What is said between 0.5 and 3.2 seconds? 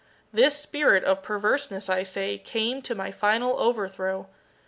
spirit of perverseness, I say, came to my